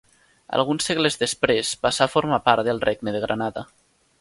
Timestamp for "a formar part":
2.07-2.69